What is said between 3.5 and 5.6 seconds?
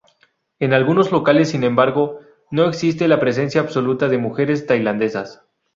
absoluta de mujeres tailandesas.